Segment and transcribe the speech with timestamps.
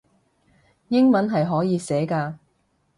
[0.87, 2.33] 英文係可以寫嘅